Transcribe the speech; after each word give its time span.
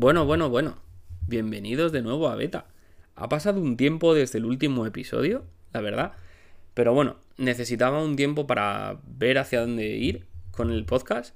Bueno, 0.00 0.26
bueno, 0.26 0.48
bueno. 0.48 0.76
Bienvenidos 1.26 1.90
de 1.90 2.02
nuevo 2.02 2.28
a 2.28 2.36
Beta. 2.36 2.66
Ha 3.16 3.28
pasado 3.28 3.60
un 3.60 3.76
tiempo 3.76 4.14
desde 4.14 4.38
el 4.38 4.44
último 4.44 4.86
episodio, 4.86 5.44
la 5.72 5.80
verdad. 5.80 6.12
Pero 6.72 6.94
bueno, 6.94 7.16
necesitaba 7.36 8.00
un 8.00 8.14
tiempo 8.14 8.46
para 8.46 9.00
ver 9.08 9.38
hacia 9.38 9.60
dónde 9.60 9.96
ir 9.96 10.24
con 10.52 10.70
el 10.70 10.84
podcast. 10.84 11.34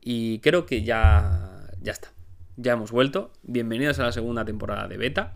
Y 0.00 0.38
creo 0.38 0.66
que 0.66 0.84
ya, 0.84 1.66
ya 1.82 1.90
está. 1.90 2.12
Ya 2.56 2.74
hemos 2.74 2.92
vuelto. 2.92 3.32
Bienvenidos 3.42 3.98
a 3.98 4.04
la 4.04 4.12
segunda 4.12 4.44
temporada 4.44 4.86
de 4.86 4.98
Beta. 4.98 5.34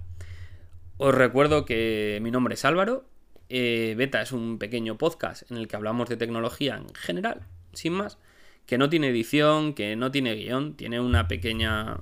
Os 0.96 1.12
recuerdo 1.12 1.64
que 1.64 2.21
mi 2.23 2.30
nombre 2.30 2.55
es 2.55 2.64
Álvaro. 2.64 3.05
Eh, 3.48 3.96
Beta 3.98 4.23
es 4.23 4.30
un 4.30 4.61
pequeño 4.61 4.96
podcast 4.96 5.50
en 5.50 5.57
el 5.57 5.66
que 5.66 5.75
hablamos 5.75 6.09
de 6.09 6.16
tecnología 6.16 6.77
en 6.77 6.95
general, 6.95 7.48
sin 7.73 7.95
más. 7.95 8.18
Que 8.66 8.79
no 8.79 8.89
tiene 8.89 9.09
edición, 9.09 9.75
que 9.75 9.96
no 9.96 10.12
tiene 10.12 10.37
guion, 10.37 10.75
tiene 10.75 11.00
una 11.00 11.27
pequeña 11.27 11.98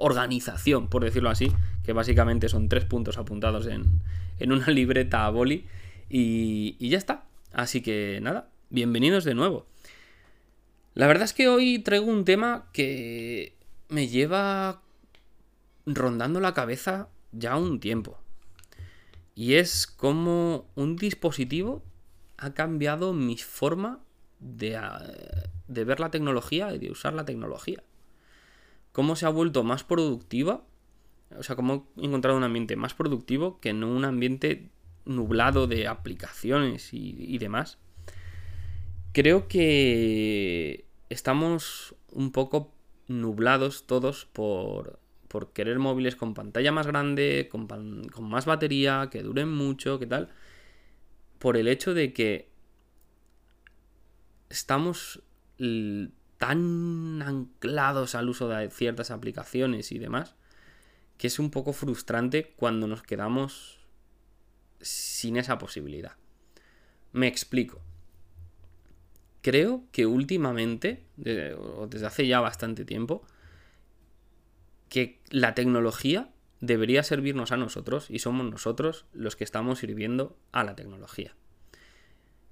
organización, 0.00 0.88
por 0.88 1.04
decirlo 1.04 1.30
así, 1.30 1.52
que 1.84 1.92
básicamente 1.92 2.48
son 2.48 2.68
tres 2.68 2.86
puntos 2.86 3.18
apuntados 3.18 3.66
en, 3.66 4.00
una 4.50 4.66
libreta 4.70 5.26
a 5.26 5.30
boli 5.30 5.66
y, 6.08 6.88
ya 6.88 6.98
está. 6.98 7.24
Así 7.52 7.82
que 7.82 8.18
nada, 8.22 8.48
bienvenidos 8.70 9.24
de 9.24 9.34
nuevo. 9.34 9.66
La 10.94 11.06
verdad 11.06 11.24
es 11.24 11.34
que 11.34 11.48
hoy 11.48 11.78
traigo 11.80 12.06
un 12.06 12.24
tema 12.24 12.66
que 12.72 13.54
me 13.88 14.08
lleva 14.08 14.80
rondando 15.86 16.40
la 16.40 16.54
cabeza 16.54 17.08
ya 17.32 17.56
un 17.56 17.78
tiempo. 17.78 18.18
Y 19.34 19.54
es 19.54 19.86
como 19.86 20.66
un 20.74 20.96
dispositivo 20.96 21.82
ha 22.38 22.54
cambiado 22.54 23.12
mi 23.12 23.36
forma 23.36 24.00
de, 24.38 24.80
de, 25.68 25.84
ver 25.84 26.00
la 26.00 26.10
tecnología 26.10 26.74
y 26.74 26.78
de 26.78 26.90
usar 26.90 27.12
la 27.12 27.26
tecnología 27.26 27.82
cómo 28.92 29.16
se 29.16 29.26
ha 29.26 29.30
vuelto 29.30 29.62
más 29.64 29.84
productiva, 29.84 30.64
o 31.36 31.42
sea, 31.42 31.56
cómo 31.56 31.88
he 31.96 32.04
encontrado 32.04 32.36
un 32.36 32.44
ambiente 32.44 32.76
más 32.76 32.94
productivo 32.94 33.60
que 33.60 33.72
no 33.72 33.88
un 33.88 34.04
ambiente 34.04 34.70
nublado 35.04 35.66
de 35.66 35.86
aplicaciones 35.86 36.90
y, 36.92 37.38
demás. 37.38 37.78
Creo 39.12 39.48
que 39.48 40.84
estamos 41.08 41.94
un 42.10 42.32
poco 42.32 42.72
nublados 43.08 43.86
todos 43.86 44.26
por, 44.26 45.00
querer 45.52 45.78
móviles 45.78 46.16
con 46.16 46.34
pantalla 46.34 46.72
más 46.72 46.86
grande, 46.86 47.48
con, 47.50 47.66
con, 47.66 48.28
más 48.28 48.46
batería, 48.46 49.08
que 49.10 49.22
duren 49.22 49.50
mucho, 49.50 49.98
que 49.98 50.06
tal. 50.06 50.30
Por 51.38 51.56
el 51.56 51.68
hecho 51.68 51.94
de 51.94 52.12
que 52.12 52.50
estamos 54.48 55.22
tan 56.40 57.20
anclados 57.20 58.14
al 58.14 58.30
uso 58.30 58.48
de 58.48 58.70
ciertas 58.70 59.10
aplicaciones 59.10 59.92
y 59.92 59.98
demás, 59.98 60.36
que 61.18 61.26
es 61.26 61.38
un 61.38 61.50
poco 61.50 61.74
frustrante 61.74 62.54
cuando 62.56 62.86
nos 62.86 63.02
quedamos 63.02 63.78
sin 64.80 65.36
esa 65.36 65.58
posibilidad. 65.58 66.12
Me 67.12 67.26
explico. 67.26 67.82
Creo 69.42 69.84
que 69.92 70.06
últimamente, 70.06 71.04
o 71.58 71.86
desde 71.86 72.06
hace 72.06 72.26
ya 72.26 72.40
bastante 72.40 72.86
tiempo, 72.86 73.22
que 74.88 75.20
la 75.28 75.54
tecnología 75.54 76.30
debería 76.60 77.02
servirnos 77.02 77.52
a 77.52 77.58
nosotros 77.58 78.06
y 78.08 78.20
somos 78.20 78.50
nosotros 78.50 79.04
los 79.12 79.36
que 79.36 79.44
estamos 79.44 79.80
sirviendo 79.80 80.38
a 80.52 80.64
la 80.64 80.74
tecnología. 80.74 81.36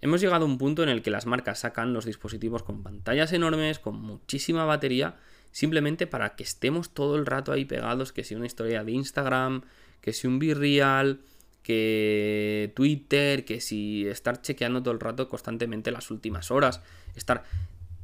Hemos 0.01 0.21
llegado 0.21 0.45
a 0.45 0.49
un 0.49 0.59
punto 0.59 0.83
en 0.83 0.89
el 0.89 1.03
que 1.03 1.11
las 1.11 1.27
marcas 1.27 1.61
sacan 1.61 1.93
los 1.93 2.05
dispositivos 2.05 2.63
con 2.63 2.83
pantallas 2.83 3.33
enormes, 3.33 3.81
con 3.81 4.01
muchísima 4.01 4.65
batería, 4.65 5.17
simplemente 5.51 6.07
para 6.07 6.37
que 6.37 6.45
estemos 6.45 6.95
todo 6.95 7.17
el 7.17 7.27
rato 7.27 7.51
ahí 7.51 7.65
pegados, 7.65 8.13
que 8.13 8.23
si 8.23 8.37
una 8.37 8.47
historia 8.47 8.85
de 8.85 8.93
Instagram, 8.93 9.63
que 10.01 10.13
si 10.13 10.29
un 10.29 10.39
Virreal, 10.39 11.21
que 11.65 12.73
Twitter, 12.77 13.45
que 13.45 13.61
si 13.61 14.07
estar 14.07 14.41
chequeando 14.41 14.83
todo 14.83 14.95
el 14.95 15.01
rato 15.01 15.29
constantemente 15.29 15.91
las 15.91 16.13
últimas 16.13 16.53
horas, 16.53 16.81
estar 17.17 17.43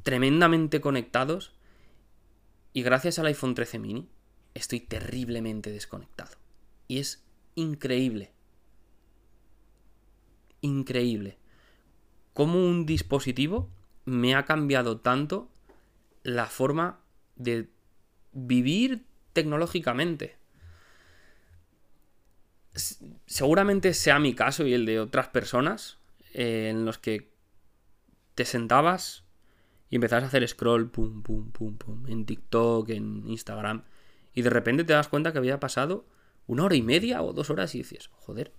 tremendamente 0.03 0.81
conectados. 0.81 1.53
Y 2.73 2.83
gracias 2.83 3.21
al 3.21 3.27
iPhone 3.27 3.55
13 3.55 3.79
mini 3.79 4.09
estoy 4.53 4.81
terriblemente 4.81 5.71
desconectado. 5.71 6.33
Y 6.89 6.99
es 6.99 7.25
increíble. 7.55 8.33
Increíble 10.61 11.39
cómo 12.35 12.63
un 12.63 12.85
dispositivo 12.85 13.71
me 14.05 14.35
ha 14.35 14.45
cambiado 14.45 15.01
tanto 15.01 15.49
la 16.23 16.47
forma 16.47 17.01
de 17.37 17.71
vivir 18.33 19.07
tecnológicamente. 19.33 20.37
Seguramente 23.27 23.95
sea 23.95 24.19
mi 24.19 24.35
caso 24.35 24.67
y 24.67 24.75
el 24.75 24.85
de 24.85 25.01
otras 25.01 25.29
personas 25.29 25.99
eh, 26.35 26.69
en 26.71 26.85
los 26.85 26.99
que 26.99 27.33
te 28.35 28.45
sentabas 28.45 29.25
y 29.89 29.97
empezabas 29.97 30.25
a 30.25 30.27
hacer 30.27 30.47
scroll, 30.49 30.91
pum, 30.91 31.23
pum, 31.23 31.53
pum, 31.53 31.79
pum, 31.79 32.07
en 32.09 32.27
TikTok, 32.27 32.91
en 32.91 33.29
Instagram, 33.29 33.85
y 34.35 34.43
de 34.43 34.51
repente 34.51 34.83
te 34.83 34.93
das 34.93 35.09
cuenta 35.09 35.31
que 35.31 35.39
había 35.39 35.61
pasado 35.61 36.07
una 36.47 36.65
hora 36.65 36.75
y 36.75 36.83
media 36.83 37.23
o 37.23 37.33
dos 37.33 37.51
horas 37.51 37.75
y 37.77 37.79
dices, 37.79 38.09
joder, 38.13 38.53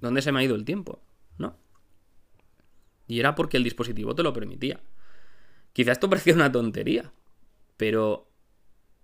¿dónde 0.00 0.22
se 0.22 0.32
me 0.32 0.40
ha 0.40 0.44
ido 0.44 0.54
el 0.54 0.64
tiempo? 0.64 1.02
¿No? 1.36 1.58
Y 3.06 3.20
era 3.20 3.34
porque 3.34 3.56
el 3.56 3.64
dispositivo 3.64 4.14
te 4.14 4.22
lo 4.22 4.32
permitía. 4.32 4.80
Quizás 5.72 5.92
esto 5.92 6.08
parecía 6.10 6.34
una 6.34 6.50
tontería, 6.50 7.12
pero 7.76 8.28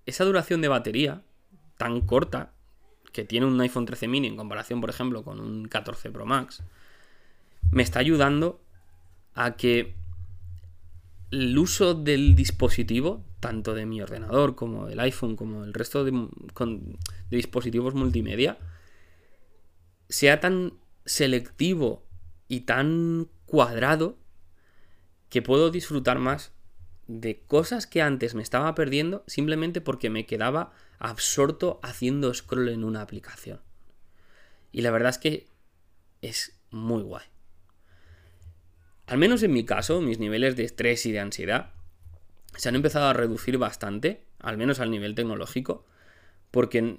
esa 0.07 0.25
duración 0.25 0.61
de 0.61 0.69
batería 0.69 1.23
tan 1.77 2.01
corta 2.01 2.53
que 3.13 3.25
tiene 3.25 3.47
un 3.47 3.61
iPhone 3.61 3.85
13 3.85 4.09
mini 4.09 4.27
en 4.29 4.37
comparación, 4.37 4.81
por 4.81 4.91
ejemplo, 4.91 5.23
con 5.23 5.39
un 5.39 5.67
14 5.67 6.11
Pro 6.11 6.27
Max, 6.27 6.63
me 7.71 7.83
está 7.83 8.01
ayudando 8.01 8.61
a 9.35 9.57
que 9.57 9.95
el 11.31 11.57
uso 11.57 11.95
del 11.95 12.35
dispositivo, 12.35 13.25
tanto 13.41 13.75
de 13.75 13.87
mi 13.87 14.01
ordenador 14.01 14.55
como 14.55 14.87
del 14.87 15.01
iPhone, 15.01 15.37
como 15.37 15.65
el 15.65 15.73
resto 15.75 16.05
de, 16.05 16.13
de 16.13 17.37
dispositivos 17.37 17.95
multimedia, 17.95 18.59
sea 20.09 20.41
tan 20.41 20.75
selectivo 21.05 22.05
y 22.49 22.61
tan 22.61 23.29
cuadrado 23.53 24.17
que 25.29 25.43
puedo 25.43 25.71
disfrutar 25.71 26.19
más 26.19 26.53
de 27.07 27.43
cosas 27.43 27.87
que 27.87 28.01
antes 28.01 28.35
me 28.35 28.43
estaba 28.43 28.75
perdiendo 28.75 29.25
simplemente 29.27 29.83
porque 29.83 30.09
me 30.09 30.25
quedaba 30.25 30.73
absorto 30.99 31.79
haciendo 31.83 32.33
scroll 32.33 32.71
en 32.71 32.83
una 32.83 33.03
aplicación. 33.03 33.61
Y 34.73 34.81
la 34.81 34.91
verdad 34.91 35.11
es 35.11 35.19
que 35.19 35.49
es 36.23 36.59
muy 36.71 37.03
guay. 37.03 37.27
Al 39.07 39.19
menos 39.19 39.43
en 39.43 39.53
mi 39.53 39.67
caso, 39.67 40.01
mis 40.01 40.19
niveles 40.19 40.57
de 40.57 40.65
estrés 40.65 41.05
y 41.05 41.13
de 41.13 41.21
ansiedad 41.21 41.75
se 42.57 42.71
han 42.71 42.77
empezado 42.77 43.05
a 43.09 43.13
reducir 43.13 43.59
bastante, 43.59 44.25
al 44.39 44.57
menos 44.57 44.81
al 44.81 44.91
nivel 44.91 45.15
tecnológico, 45.15 45.85
porque, 46.51 46.97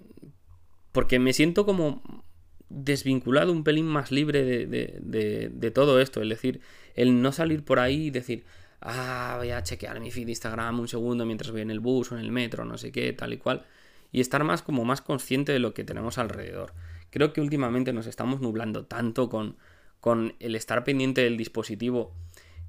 porque 0.91 1.17
me 1.17 1.33
siento 1.33 1.65
como 1.65 2.23
desvinculado, 2.73 3.51
un 3.51 3.63
pelín 3.63 3.85
más 3.85 4.11
libre 4.11 4.43
de, 4.43 5.71
todo 5.73 5.99
esto. 5.99 6.21
Es 6.21 6.29
decir, 6.29 6.61
el 6.95 7.21
no 7.21 7.31
salir 7.31 7.63
por 7.63 7.79
ahí 7.79 8.07
y 8.07 8.11
decir, 8.11 8.45
ah, 8.81 9.35
voy 9.37 9.51
a 9.51 9.63
chequear 9.63 9.99
mi 9.99 10.11
feed 10.11 10.25
de 10.25 10.31
Instagram 10.31 10.79
un 10.79 10.87
segundo 10.87 11.25
mientras 11.25 11.51
voy 11.51 11.61
en 11.61 11.71
el 11.71 11.79
bus 11.79 12.11
o 12.11 12.17
en 12.17 12.21
el 12.21 12.31
metro, 12.31 12.65
no 12.65 12.77
sé 12.77 12.91
qué, 12.91 13.13
tal 13.13 13.33
y 13.33 13.37
cual. 13.37 13.65
Y 14.11 14.21
estar 14.21 14.43
más 14.43 14.61
como 14.61 14.85
más 14.85 15.01
consciente 15.01 15.51
de 15.51 15.59
lo 15.59 15.73
que 15.73 15.83
tenemos 15.83 16.17
alrededor. 16.17 16.73
Creo 17.09 17.33
que 17.33 17.41
últimamente 17.41 17.93
nos 17.93 18.07
estamos 18.07 18.41
nublando 18.41 18.85
tanto 18.85 19.29
con, 19.29 19.57
con 19.99 20.35
el 20.39 20.55
estar 20.55 20.83
pendiente 20.83 21.21
del 21.21 21.37
dispositivo 21.37 22.13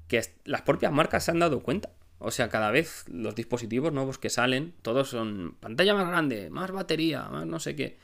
que 0.07 0.21
las 0.45 0.61
propias 0.61 0.91
marcas 0.91 1.25
se 1.25 1.31
han 1.31 1.39
dado 1.39 1.61
cuenta. 1.61 1.89
O 2.19 2.31
sea, 2.31 2.49
cada 2.49 2.71
vez 2.71 3.05
los 3.09 3.35
dispositivos 3.35 3.91
nuevos 3.91 4.17
que 4.17 4.29
salen, 4.29 4.73
todos 4.81 5.09
son 5.09 5.55
pantalla 5.59 5.93
más 5.93 6.07
grande, 6.07 6.49
más 6.49 6.71
batería, 6.71 7.23
más 7.23 7.45
no 7.45 7.59
sé 7.59 7.75
qué. 7.75 7.97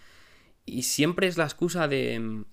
Y 0.66 0.84
siempre 0.84 1.28
es 1.28 1.38
la 1.38 1.46
excusa 1.46 1.88
de... 1.88 2.44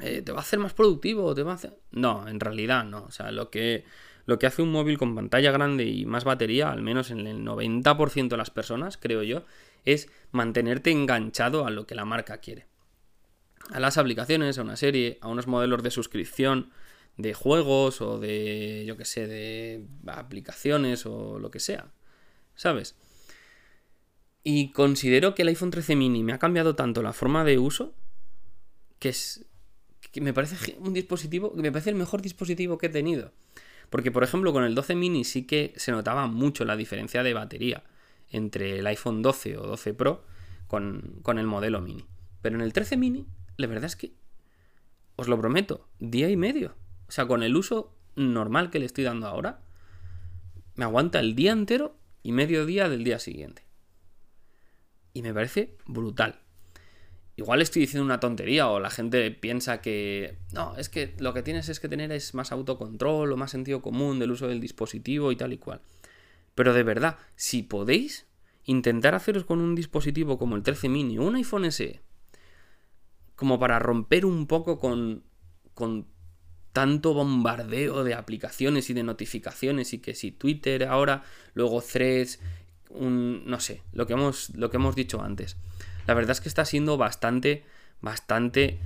Eh, 0.00 0.22
¿Te 0.22 0.32
va 0.32 0.38
a 0.38 0.42
hacer 0.42 0.58
más 0.58 0.74
productivo? 0.74 1.34
¿Te 1.34 1.42
va 1.42 1.52
a 1.52 1.54
hacer... 1.56 1.78
No, 1.90 2.28
en 2.28 2.40
realidad 2.40 2.84
no. 2.84 3.04
O 3.04 3.10
sea, 3.10 3.30
lo 3.30 3.50
que, 3.50 3.84
lo 4.26 4.38
que 4.38 4.46
hace 4.46 4.62
un 4.62 4.70
móvil 4.70 4.98
con 4.98 5.14
pantalla 5.14 5.50
grande 5.50 5.84
y 5.84 6.06
más 6.06 6.24
batería, 6.24 6.70
al 6.70 6.82
menos 6.82 7.10
en 7.10 7.26
el 7.26 7.44
90% 7.44 8.28
de 8.28 8.36
las 8.36 8.50
personas, 8.50 8.96
creo 8.96 9.22
yo, 9.22 9.44
es 9.84 10.10
mantenerte 10.32 10.90
enganchado 10.90 11.66
a 11.66 11.70
lo 11.70 11.86
que 11.86 11.94
la 11.94 12.04
marca 12.04 12.38
quiere. 12.38 12.66
A 13.70 13.80
las 13.80 13.98
aplicaciones, 13.98 14.58
a 14.58 14.62
una 14.62 14.76
serie, 14.76 15.18
a 15.20 15.28
unos 15.28 15.46
modelos 15.46 15.82
de 15.82 15.90
suscripción 15.90 16.70
de 17.16 17.34
juegos 17.34 18.00
o 18.00 18.18
de, 18.18 18.84
yo 18.86 18.96
que 18.96 19.04
sé, 19.04 19.26
de 19.26 19.86
aplicaciones 20.06 21.06
o 21.06 21.38
lo 21.38 21.50
que 21.50 21.60
sea. 21.60 21.92
¿Sabes? 22.54 22.96
Y 24.48 24.70
considero 24.70 25.34
que 25.34 25.42
el 25.42 25.48
iPhone 25.48 25.72
13 25.72 25.96
mini 25.96 26.22
me 26.22 26.32
ha 26.32 26.38
cambiado 26.38 26.76
tanto 26.76 27.02
la 27.02 27.12
forma 27.12 27.42
de 27.42 27.58
uso 27.58 27.96
que 29.00 29.08
es 29.08 29.44
que 30.12 30.20
me 30.20 30.32
parece 30.32 30.76
un 30.78 30.94
dispositivo, 30.94 31.52
me 31.56 31.72
parece 31.72 31.90
el 31.90 31.96
mejor 31.96 32.22
dispositivo 32.22 32.78
que 32.78 32.86
he 32.86 32.90
tenido. 32.90 33.32
Porque, 33.90 34.12
por 34.12 34.22
ejemplo, 34.22 34.52
con 34.52 34.62
el 34.62 34.76
12 34.76 34.94
mini 34.94 35.24
sí 35.24 35.48
que 35.48 35.72
se 35.74 35.90
notaba 35.90 36.28
mucho 36.28 36.64
la 36.64 36.76
diferencia 36.76 37.24
de 37.24 37.34
batería. 37.34 37.82
entre 38.30 38.78
el 38.78 38.86
iPhone 38.86 39.20
12 39.20 39.58
o 39.58 39.66
12 39.66 39.94
Pro 39.94 40.24
con, 40.68 41.18
con 41.22 41.40
el 41.40 41.48
modelo 41.48 41.80
mini. 41.80 42.06
Pero 42.40 42.54
en 42.54 42.62
el 42.62 42.72
13 42.72 42.96
mini, 42.96 43.26
la 43.56 43.66
verdad 43.66 43.86
es 43.86 43.96
que, 43.96 44.12
os 45.16 45.26
lo 45.26 45.40
prometo, 45.40 45.88
día 45.98 46.30
y 46.30 46.36
medio. 46.36 46.76
O 47.08 47.10
sea, 47.10 47.26
con 47.26 47.42
el 47.42 47.56
uso 47.56 47.96
normal 48.14 48.70
que 48.70 48.78
le 48.78 48.86
estoy 48.86 49.02
dando 49.02 49.26
ahora, 49.26 49.58
me 50.76 50.84
aguanta 50.84 51.18
el 51.18 51.34
día 51.34 51.50
entero 51.50 51.96
y 52.22 52.30
medio 52.30 52.64
día 52.64 52.88
del 52.88 53.02
día 53.02 53.18
siguiente. 53.18 53.65
Y 55.16 55.22
me 55.22 55.32
parece 55.32 55.78
brutal. 55.86 56.40
Igual 57.36 57.62
estoy 57.62 57.80
diciendo 57.80 58.04
una 58.04 58.20
tontería 58.20 58.68
o 58.68 58.80
la 58.80 58.90
gente 58.90 59.30
piensa 59.30 59.80
que 59.80 60.36
no, 60.52 60.76
es 60.76 60.90
que 60.90 61.14
lo 61.18 61.32
que 61.32 61.42
tienes 61.42 61.70
es 61.70 61.80
que 61.80 61.88
tener 61.88 62.12
es 62.12 62.34
más 62.34 62.52
autocontrol 62.52 63.32
o 63.32 63.36
más 63.38 63.50
sentido 63.50 63.80
común 63.80 64.18
del 64.18 64.32
uso 64.32 64.46
del 64.46 64.60
dispositivo 64.60 65.32
y 65.32 65.36
tal 65.36 65.54
y 65.54 65.56
cual. 65.56 65.80
Pero 66.54 66.74
de 66.74 66.82
verdad, 66.82 67.16
si 67.34 67.62
podéis 67.62 68.26
intentar 68.64 69.14
haceros 69.14 69.46
con 69.46 69.62
un 69.62 69.74
dispositivo 69.74 70.36
como 70.36 70.54
el 70.54 70.62
13 70.62 70.90
mini 70.90 71.16
o 71.16 71.22
un 71.22 71.36
iPhone 71.36 71.72
SE, 71.72 72.02
como 73.36 73.58
para 73.58 73.78
romper 73.78 74.26
un 74.26 74.46
poco 74.46 74.78
con, 74.78 75.24
con 75.72 76.08
tanto 76.74 77.14
bombardeo 77.14 78.04
de 78.04 78.12
aplicaciones 78.12 78.90
y 78.90 78.92
de 78.92 79.02
notificaciones 79.02 79.94
y 79.94 79.98
que 79.98 80.14
si 80.14 80.30
Twitter 80.30 80.84
ahora, 80.84 81.24
luego 81.54 81.80
Threads, 81.80 82.38
un, 82.90 83.44
no 83.46 83.60
sé, 83.60 83.82
lo 83.92 84.06
que, 84.06 84.14
hemos, 84.14 84.50
lo 84.50 84.70
que 84.70 84.76
hemos 84.76 84.94
dicho 84.94 85.22
antes. 85.22 85.56
La 86.06 86.14
verdad 86.14 86.32
es 86.32 86.40
que 86.40 86.48
está 86.48 86.64
siendo 86.64 86.96
bastante, 86.96 87.64
bastante 88.00 88.78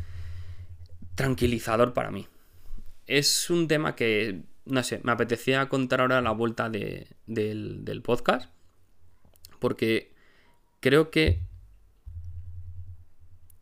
tranquilizador 1.15 1.93
para 1.93 2.11
mí. 2.11 2.27
Es 3.07 3.51
un 3.51 3.69
tema 3.69 3.97
que, 3.97 4.43
no 4.65 4.83
sé, 4.83 5.01
me 5.03 5.13
apetecía 5.13 5.69
contar 5.69 6.01
ahora 6.01 6.21
la 6.21 6.31
vuelta 6.31 6.71
del, 6.71 7.07
del 7.27 8.03
podcast 8.03 8.51
porque 9.61 10.13
creo 10.81 11.11
que 11.11 11.41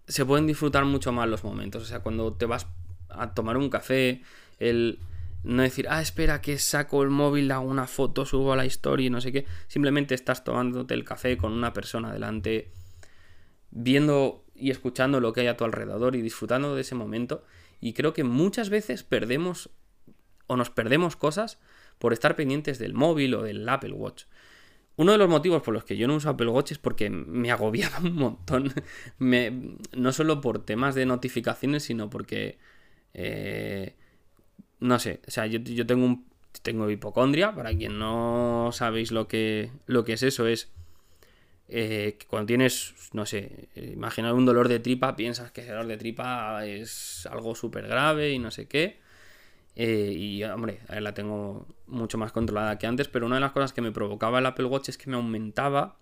se 0.06 0.24
pueden 0.24 0.46
disfrutar 0.46 0.86
mucho 0.86 1.12
más 1.12 1.28
los 1.28 1.44
momentos. 1.44 1.82
O 1.82 1.86
sea, 1.86 2.00
cuando 2.00 2.32
te 2.32 2.46
vas 2.46 2.66
a 3.10 3.34
tomar 3.34 3.58
un 3.58 3.68
café, 3.68 4.22
el 4.58 4.98
no 5.44 5.62
decir, 5.62 5.86
ah, 5.88 6.02
espera 6.02 6.40
que 6.40 6.58
saco 6.58 7.02
el 7.02 7.10
móvil, 7.10 7.50
hago 7.50 7.68
una 7.68 7.86
foto, 7.86 8.26
subo 8.26 8.52
a 8.52 8.56
la 8.56 8.66
historia 8.66 9.06
y 9.06 9.10
no 9.10 9.20
sé 9.20 9.32
qué. 9.32 9.46
Simplemente 9.66 10.14
estás 10.14 10.44
tomándote 10.44 10.94
el 10.94 11.04
café 11.04 11.36
con 11.36 11.52
una 11.52 11.72
persona 11.72 12.12
delante, 12.12 12.72
viendo 13.70 14.44
y 14.54 14.70
escuchando 14.70 15.20
lo 15.20 15.32
que 15.32 15.42
hay 15.42 15.46
a 15.46 15.56
tu 15.56 15.64
alrededor 15.64 16.16
y 16.16 16.22
disfrutando 16.22 16.74
de 16.74 16.80
ese 16.80 16.94
momento. 16.94 17.44
Y 17.80 17.92
creo 17.92 18.12
que 18.12 18.24
muchas 18.24 18.70
veces 18.70 19.04
perdemos 19.04 19.70
o 20.48 20.56
nos 20.56 20.70
perdemos 20.70 21.14
cosas 21.14 21.58
por 21.98 22.12
estar 22.12 22.34
pendientes 22.34 22.78
del 22.78 22.94
móvil 22.94 23.34
o 23.34 23.42
del 23.42 23.68
Apple 23.68 23.92
Watch. 23.92 24.24
Uno 24.96 25.12
de 25.12 25.18
los 25.18 25.28
motivos 25.28 25.62
por 25.62 25.74
los 25.74 25.84
que 25.84 25.96
yo 25.96 26.08
no 26.08 26.16
uso 26.16 26.28
Apple 26.28 26.48
Watch 26.48 26.72
es 26.72 26.78
porque 26.78 27.08
me 27.08 27.52
agobiaba 27.52 27.98
un 28.02 28.16
montón. 28.16 28.72
no 29.20 30.12
solo 30.12 30.40
por 30.40 30.64
temas 30.64 30.96
de 30.96 31.06
notificaciones, 31.06 31.84
sino 31.84 32.10
porque 32.10 32.58
eh, 33.14 33.94
no 34.80 34.98
sé, 34.98 35.20
o 35.26 35.30
sea, 35.30 35.46
yo, 35.46 35.86
tengo 35.86 36.06
un 36.06 36.26
tengo 36.62 36.90
hipocondria, 36.90 37.54
para 37.54 37.74
quien 37.74 37.98
no 37.98 38.70
sabéis 38.72 39.12
lo 39.12 39.28
que, 39.28 39.70
lo 39.86 40.04
que 40.04 40.14
es 40.14 40.22
eso, 40.22 40.46
es 40.46 40.70
eh, 41.68 42.16
que 42.18 42.26
cuando 42.26 42.46
tienes, 42.46 42.94
no 43.12 43.26
sé, 43.26 43.68
imaginar 43.76 44.34
un 44.34 44.46
dolor 44.46 44.68
de 44.68 44.80
tripa, 44.80 45.16
piensas 45.16 45.52
que 45.52 45.60
ese 45.60 45.70
dolor 45.70 45.86
de 45.86 45.96
tripa 45.98 46.64
es 46.66 47.26
algo 47.30 47.54
súper 47.54 47.86
grave 47.86 48.32
y 48.32 48.38
no 48.38 48.50
sé 48.50 48.66
qué. 48.66 49.00
Eh, 49.76 50.12
y 50.12 50.42
hombre, 50.42 50.80
la 50.88 51.14
tengo 51.14 51.66
mucho 51.86 52.18
más 52.18 52.32
controlada 52.32 52.78
que 52.78 52.88
antes, 52.88 53.06
pero 53.06 53.26
una 53.26 53.36
de 53.36 53.42
las 53.42 53.52
cosas 53.52 53.72
que 53.72 53.80
me 53.80 53.92
provocaba 53.92 54.40
el 54.40 54.46
Apple 54.46 54.64
Watch 54.64 54.88
es 54.88 54.98
que 54.98 55.08
me 55.08 55.16
aumentaba 55.16 55.96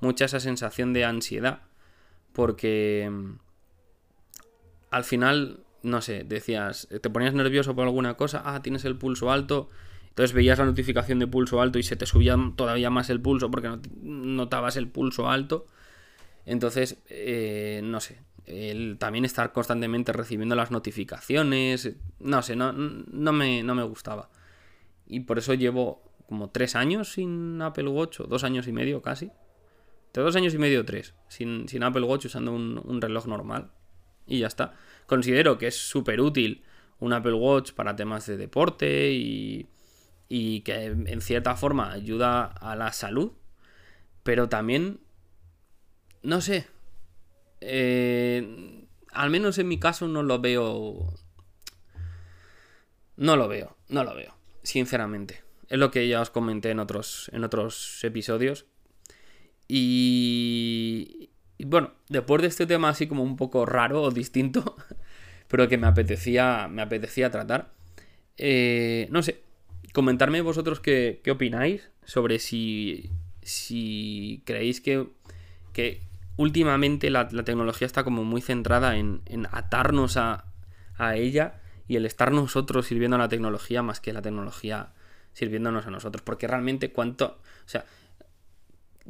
mucha 0.00 0.24
esa 0.24 0.40
sensación 0.40 0.92
de 0.92 1.04
ansiedad, 1.04 1.60
porque 2.32 3.08
mm, 3.10 3.38
al 4.90 5.04
final 5.04 5.64
no 5.82 6.00
sé, 6.00 6.24
decías, 6.24 6.88
te 6.88 7.10
ponías 7.10 7.34
nervioso 7.34 7.74
por 7.74 7.84
alguna 7.84 8.14
cosa, 8.14 8.42
ah, 8.44 8.62
tienes 8.62 8.84
el 8.84 8.96
pulso 8.96 9.30
alto, 9.30 9.70
entonces 10.10 10.34
veías 10.34 10.58
la 10.58 10.66
notificación 10.66 11.18
de 11.18 11.26
pulso 11.26 11.60
alto 11.60 11.78
y 11.78 11.82
se 11.82 11.96
te 11.96 12.04
subía 12.04 12.36
todavía 12.56 12.90
más 12.90 13.10
el 13.10 13.20
pulso 13.20 13.50
porque 13.50 13.70
notabas 14.02 14.76
el 14.76 14.88
pulso 14.88 15.30
alto. 15.30 15.66
Entonces, 16.46 17.02
eh, 17.08 17.80
no 17.84 18.00
sé, 18.00 18.20
también 18.98 19.24
estar 19.24 19.52
constantemente 19.52 20.12
recibiendo 20.12 20.56
las 20.56 20.70
notificaciones, 20.70 21.96
no 22.18 22.42
sé, 22.42 22.56
no, 22.56 22.72
no, 22.72 23.32
me, 23.32 23.62
no 23.62 23.74
me 23.74 23.84
gustaba. 23.84 24.30
Y 25.06 25.20
por 25.20 25.38
eso 25.38 25.54
llevo 25.54 26.02
como 26.28 26.50
tres 26.50 26.76
años 26.76 27.12
sin 27.12 27.62
Apple 27.62 27.88
Watch, 27.88 28.20
o 28.20 28.24
dos 28.24 28.42
años 28.44 28.66
y 28.66 28.72
medio 28.72 29.02
casi. 29.02 29.30
De 30.12 30.22
dos 30.22 30.34
años 30.34 30.54
y 30.54 30.58
medio, 30.58 30.84
tres, 30.84 31.14
sin, 31.28 31.68
sin 31.68 31.84
Apple 31.84 32.02
Watch 32.02 32.26
usando 32.26 32.52
un 32.52 33.00
reloj 33.00 33.26
normal. 33.26 33.70
Y 34.26 34.40
ya 34.40 34.46
está. 34.46 34.74
Considero 35.06 35.58
que 35.58 35.68
es 35.68 35.76
súper 35.76 36.20
útil 36.20 36.62
un 36.98 37.12
Apple 37.12 37.32
Watch 37.32 37.72
para 37.72 37.96
temas 37.96 38.26
de 38.26 38.36
deporte 38.36 39.10
y, 39.12 39.66
que 40.60 40.84
en 40.84 41.20
cierta 41.20 41.56
forma 41.56 41.92
ayuda 41.92 42.44
a 42.44 42.76
la 42.76 42.92
salud, 42.92 43.32
pero 44.22 44.48
también, 44.48 45.00
no 46.22 46.40
sé, 46.40 46.68
eh, 47.60 48.86
al 49.12 49.30
menos 49.30 49.58
en 49.58 49.68
mi 49.68 49.78
caso 49.78 50.08
no 50.08 50.22
lo 50.22 50.40
veo, 50.40 51.14
no 53.16 53.36
lo 53.36 53.48
veo, 53.48 53.76
no 53.88 54.04
lo 54.04 54.14
veo, 54.14 54.34
sinceramente. 54.62 55.42
Es 55.68 55.78
lo 55.78 55.90
que 55.90 56.08
ya 56.08 56.20
os 56.20 56.30
comenté 56.30 56.70
en 56.70 56.80
otros, 56.80 57.30
en 57.32 57.44
otros 57.44 58.02
episodios. 58.02 58.66
Y, 59.68 61.29
y 61.60 61.66
bueno, 61.66 61.90
después 62.08 62.40
de 62.40 62.48
este 62.48 62.66
tema 62.66 62.88
así 62.88 63.06
como 63.06 63.22
un 63.22 63.36
poco 63.36 63.66
raro 63.66 64.00
o 64.00 64.10
distinto, 64.10 64.76
pero 65.48 65.68
que 65.68 65.76
me 65.76 65.88
apetecía, 65.88 66.68
me 66.70 66.80
apetecía 66.80 67.30
tratar, 67.30 67.70
eh, 68.38 69.06
no 69.10 69.22
sé, 69.22 69.42
comentarme 69.92 70.40
vosotros 70.40 70.80
qué, 70.80 71.20
opináis 71.30 71.90
sobre 72.02 72.38
si, 72.38 73.10
si 73.42 74.42
creéis 74.46 74.80
que, 74.80 75.08
que 75.74 76.00
últimamente 76.38 77.10
la, 77.10 77.28
tecnología 77.28 77.84
está 77.84 78.04
como 78.04 78.24
muy 78.24 78.40
centrada 78.40 78.96
en, 78.96 79.20
atarnos 79.52 80.16
a, 80.16 80.46
a 80.96 81.16
ella 81.16 81.60
y 81.86 81.96
el 81.96 82.06
estar 82.06 82.32
nosotros 82.32 82.86
sirviendo 82.86 83.16
a 83.16 83.18
la 83.18 83.28
tecnología 83.28 83.82
más 83.82 84.00
que 84.00 84.14
la 84.14 84.22
tecnología 84.22 84.94
sirviéndonos 85.34 85.86
a 85.86 85.90
nosotros. 85.90 86.22
Porque 86.22 86.46
realmente 86.46 86.90
cuánto... 86.90 87.38
O 87.66 87.68
sea, 87.68 87.84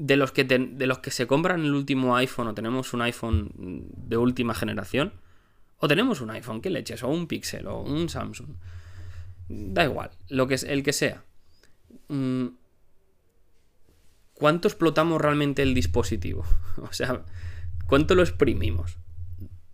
de 0.01 0.17
los 0.17 0.33
que, 0.33 0.45
de 0.45 0.87
los 0.87 1.01
que 1.01 1.11
se 1.11 1.27
compran 1.27 1.61
el 1.63 1.75
último 1.75 2.17
iPhone 2.17 2.49
o 2.49 2.55
tenemos 2.55 2.95
un 2.95 3.03
iPhone 3.03 3.51
de 3.55 4.17
última 4.17 4.55
generación, 4.55 5.13
o 5.77 5.89
tenemos 5.89 6.23
un 6.23 6.31
iPhone, 6.31 6.63
que 6.63 6.71
leches, 6.71 7.03
o 7.03 7.09
un 7.09 7.27
Pixel, 7.27 7.67
o 7.67 7.83
un 7.83 8.09
Samsung. 8.09 8.49
Da 9.49 9.85
igual, 9.85 10.11
lo 10.31 10.47
que 10.47 10.55
es, 10.55 10.63
el 10.63 10.83
que 10.83 10.95
sea. 10.95 11.23
Mm, 12.09 12.47
¿Cuánto 14.33 14.69
explotamos 14.69 15.21
realmente 15.21 15.63
el 15.63 15.75
dispositivo? 15.75 16.45
O 16.79 16.93
sea, 16.95 17.27
¿cuánto 17.87 18.15
lo 18.15 18.23
exprimimos? 18.23 18.97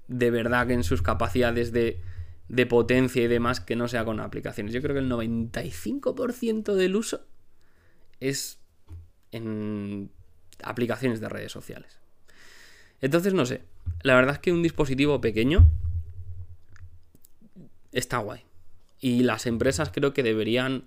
De 0.09 0.33
verdad 0.33 0.67
que 0.67 0.73
en 0.73 0.83
sus 0.83 1.03
capacidades 1.03 1.71
de, 1.71 2.03
de 2.49 2.67
potencia 2.67 3.23
y 3.23 3.29
demás 3.29 3.61
que 3.61 3.77
no 3.77 3.87
sea 3.87 4.05
con 4.05 4.19
aplicaciones. 4.19 4.73
Yo 4.73 4.83
creo 4.83 4.95
que 4.95 5.01
el 5.03 5.11
95% 5.11 6.75
del 6.75 6.97
uso 6.97 7.27
es 8.19 8.61
en 9.31 10.11
aplicaciones 10.63 11.21
de 11.21 11.29
redes 11.29 11.53
sociales. 11.53 11.99
Entonces, 13.01 13.35
no 13.35 13.47
sé. 13.47 13.63
La 14.03 14.15
verdad 14.15 14.35
es 14.35 14.39
que 14.41 14.53
un 14.53 14.63
dispositivo 14.63 15.21
pequeño 15.21 15.69
está 17.93 18.19
guay. 18.19 18.41
Y 19.01 19.23
las 19.23 19.47
empresas 19.47 19.91
creo 19.93 20.13
que 20.13 20.23
deberían 20.23 20.85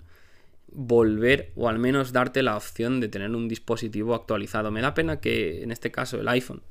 volver 0.71 1.51
o 1.55 1.69
al 1.69 1.79
menos 1.79 2.11
darte 2.11 2.43
la 2.43 2.55
opción 2.55 2.99
de 2.99 3.07
tener 3.07 3.31
un 3.31 3.47
dispositivo 3.47 4.15
actualizado. 4.15 4.71
Me 4.71 4.81
da 4.81 4.93
pena 4.93 5.19
que 5.19 5.63
en 5.63 5.71
este 5.71 5.91
caso 5.91 6.19
el 6.19 6.27
iPhone 6.27 6.61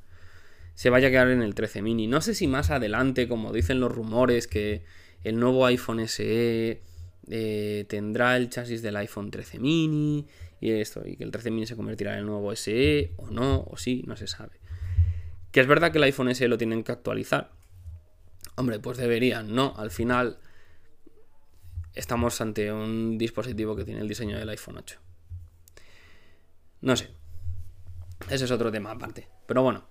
se 0.75 0.89
vaya 0.89 1.09
a 1.09 1.11
quedar 1.11 1.29
en 1.29 1.41
el 1.41 1.55
13 1.55 1.81
mini. 1.81 2.07
No 2.07 2.21
sé 2.21 2.33
si 2.33 2.47
más 2.47 2.69
adelante, 2.69 3.27
como 3.27 3.51
dicen 3.51 3.79
los 3.79 3.91
rumores, 3.91 4.47
que 4.47 4.83
el 5.23 5.39
nuevo 5.39 5.65
iPhone 5.65 6.07
SE 6.07 6.81
eh, 7.29 7.85
tendrá 7.89 8.37
el 8.37 8.49
chasis 8.49 8.81
del 8.81 8.95
iPhone 8.95 9.29
13 9.29 9.59
mini 9.59 10.25
y 10.59 10.71
esto, 10.71 11.01
y 11.05 11.15
que 11.15 11.23
el 11.23 11.31
13 11.31 11.51
mini 11.51 11.65
se 11.65 11.75
convertirá 11.75 12.13
en 12.13 12.19
el 12.19 12.25
nuevo 12.25 12.53
SE 12.55 13.13
o 13.17 13.27
no, 13.27 13.63
o 13.69 13.77
sí, 13.77 14.03
no 14.07 14.15
se 14.17 14.27
sabe. 14.27 14.59
Que 15.51 15.61
es 15.61 15.67
verdad 15.67 15.91
que 15.91 15.97
el 15.97 16.03
iPhone 16.03 16.33
SE 16.35 16.47
lo 16.47 16.57
tienen 16.57 16.83
que 16.83 16.91
actualizar. 16.91 17.51
Hombre, 18.55 18.79
pues 18.79 18.97
deberían, 18.97 19.55
¿no? 19.55 19.73
Al 19.77 19.89
final 19.89 20.39
estamos 21.95 22.39
ante 22.41 22.71
un 22.71 23.17
dispositivo 23.17 23.75
que 23.75 23.85
tiene 23.85 24.01
el 24.01 24.07
diseño 24.07 24.37
del 24.37 24.49
iPhone 24.49 24.77
8. 24.77 24.99
No 26.81 26.95
sé. 26.95 27.09
Ese 28.29 28.45
es 28.45 28.51
otro 28.51 28.71
tema 28.71 28.91
aparte. 28.91 29.27
Pero 29.47 29.63
bueno, 29.63 29.85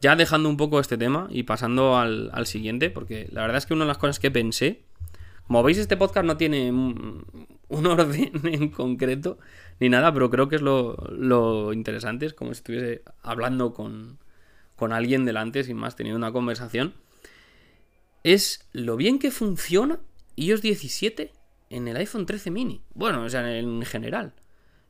ya 0.00 0.16
dejando 0.16 0.48
un 0.48 0.56
poco 0.56 0.80
este 0.80 0.96
tema 0.96 1.28
y 1.30 1.42
pasando 1.42 1.96
al, 1.96 2.46
siguiente, 2.46 2.90
porque 2.90 3.28
la 3.32 3.42
verdad 3.42 3.58
es 3.58 3.66
que 3.66 3.74
una 3.74 3.84
de 3.84 3.88
las 3.88 3.98
cosas 3.98 4.18
que 4.18 4.30
pensé, 4.30 4.84
como 5.46 5.62
veis 5.62 5.78
este 5.78 5.96
podcast 5.96 6.26
no 6.26 6.36
tiene 6.36 6.72
un 7.68 7.86
orden 7.86 8.32
en 8.44 8.70
concreto 8.70 9.38
ni 9.80 9.88
nada, 9.88 10.12
pero 10.12 10.30
creo 10.30 10.48
que 10.48 10.56
es 10.56 10.62
lo, 10.62 10.96
lo 11.10 11.72
interesante, 11.72 12.26
es 12.26 12.34
como 12.34 12.52
si 12.52 12.58
estuviese 12.58 13.02
hablando 13.22 13.72
con, 13.72 14.18
con 14.76 14.92
alguien 14.92 15.24
delante, 15.24 15.62
sin 15.64 15.76
más, 15.76 15.96
teniendo 15.96 16.18
una 16.18 16.32
conversación, 16.32 16.94
es 18.24 18.68
lo 18.72 18.96
bien 18.96 19.18
que 19.18 19.30
funciona 19.30 20.00
iOS 20.36 20.62
17 20.62 21.32
en 21.70 21.88
el 21.88 21.96
iPhone 21.96 22.26
13 22.26 22.50
mini. 22.50 22.82
Bueno, 22.94 23.22
o 23.22 23.28
sea, 23.28 23.58
en 23.58 23.82
general. 23.82 24.32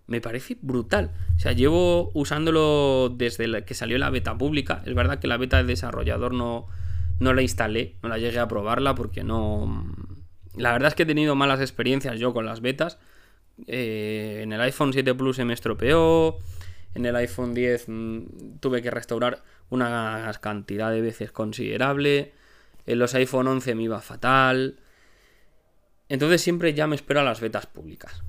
Me 0.06 0.20
parece 0.20 0.56
brutal. 0.62 1.10
O 1.36 1.38
sea, 1.38 1.52
llevo 1.52 2.10
usándolo 2.14 3.14
desde 3.14 3.64
que 3.64 3.74
salió 3.74 3.98
la 3.98 4.10
beta 4.10 4.36
pública. 4.38 4.82
Es 4.86 4.94
verdad 4.94 5.18
que 5.18 5.26
la 5.26 5.36
beta 5.36 5.58
de 5.58 5.64
desarrollador 5.64 6.32
no, 6.32 6.66
no 7.20 7.34
la 7.34 7.42
instalé, 7.42 7.96
no 8.02 8.08
la 8.08 8.18
llegué 8.18 8.38
a 8.38 8.48
probarla 8.48 8.94
porque 8.94 9.22
no... 9.22 9.86
La 10.58 10.72
verdad 10.72 10.88
es 10.88 10.94
que 10.94 11.04
he 11.04 11.06
tenido 11.06 11.36
malas 11.36 11.60
experiencias 11.60 12.18
yo 12.18 12.32
con 12.32 12.44
las 12.44 12.60
betas. 12.60 12.98
Eh, 13.66 14.40
en 14.42 14.52
el 14.52 14.60
iPhone 14.60 14.92
7 14.92 15.14
Plus 15.14 15.36
se 15.36 15.44
me 15.44 15.54
estropeó. 15.54 16.38
En 16.94 17.06
el 17.06 17.14
iPhone 17.16 17.54
10 17.54 17.88
mm, 17.88 18.22
tuve 18.60 18.82
que 18.82 18.90
restaurar 18.90 19.42
una 19.70 20.30
cantidad 20.40 20.90
de 20.90 21.00
veces 21.00 21.30
considerable. 21.30 22.32
En 22.86 22.98
los 22.98 23.14
iPhone 23.14 23.46
11 23.46 23.74
me 23.76 23.84
iba 23.84 24.00
fatal. 24.00 24.80
Entonces 26.08 26.40
siempre 26.42 26.74
ya 26.74 26.86
me 26.86 26.96
espero 26.96 27.20
a 27.20 27.24
las 27.24 27.40
betas 27.40 27.66
públicas. 27.66 28.24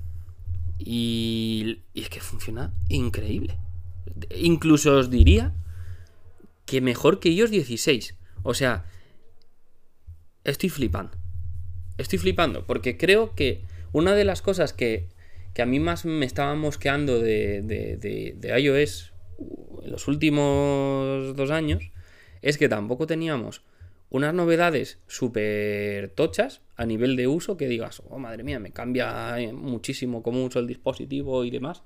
Y, 0.78 1.80
y, 1.94 2.02
es 2.02 2.10
que 2.10 2.20
funciona 2.20 2.72
increíble. 2.88 3.58
Incluso 4.36 4.96
os 4.96 5.10
diría 5.10 5.52
que 6.64 6.80
mejor 6.80 7.18
que 7.18 7.30
iOS 7.30 7.50
16. 7.50 8.16
O 8.44 8.54
sea, 8.54 8.84
estoy 10.44 10.68
flipando. 10.68 11.20
Estoy 12.00 12.18
flipando 12.18 12.66
porque 12.66 12.96
creo 12.96 13.34
que 13.34 13.62
una 13.92 14.14
de 14.14 14.24
las 14.24 14.42
cosas 14.42 14.72
que, 14.72 15.08
que 15.54 15.62
a 15.62 15.66
mí 15.66 15.80
más 15.80 16.04
me 16.04 16.26
estaba 16.26 16.54
mosqueando 16.54 17.20
de, 17.20 17.62
de, 17.62 17.96
de, 17.96 18.34
de 18.36 18.60
iOS 18.60 19.12
en 19.82 19.90
los 19.90 20.08
últimos 20.08 21.36
dos 21.36 21.50
años 21.50 21.90
es 22.42 22.58
que 22.58 22.68
tampoco 22.68 23.06
teníamos 23.06 23.62
unas 24.10 24.34
novedades 24.34 24.98
súper 25.06 26.08
tochas 26.10 26.60
a 26.76 26.84
nivel 26.84 27.16
de 27.16 27.28
uso 27.28 27.56
que 27.56 27.68
digas, 27.68 28.02
oh 28.08 28.18
madre 28.18 28.42
mía, 28.42 28.58
me 28.58 28.72
cambia 28.72 29.36
muchísimo 29.52 30.22
cómo 30.22 30.44
uso 30.44 30.58
el 30.58 30.66
dispositivo 30.66 31.44
y 31.44 31.50
demás. 31.50 31.82